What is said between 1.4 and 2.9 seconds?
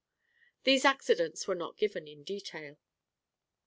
were not given in detail.